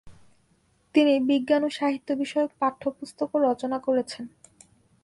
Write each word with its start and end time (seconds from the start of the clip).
তিনি 0.95 1.13
বিজ্ঞান 1.19 1.61
ও 1.63 1.69
সাহিত্য 1.69 2.09
বিষয়ক 2.13 2.51
পাঠ্যপুস্তকও 2.59 3.37
রচনা 3.41 3.77
করেছেন। 3.79 4.25